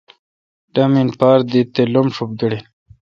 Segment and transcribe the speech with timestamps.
[0.73, 2.65] ڈامین پار داتے°لب ݭب گڑیل۔